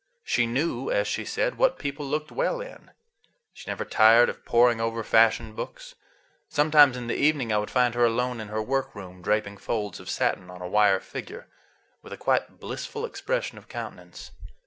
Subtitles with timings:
[0.23, 2.89] She knew, as she said, "what people looked well in."
[3.53, 5.93] She never tired of poring over fashion books.
[6.49, 9.99] Sometimes in the evening I would find her alone in her work room, draping folds
[9.99, 11.45] of satin on a wire figure,
[12.01, 14.31] with a quite blissful expression of countenance.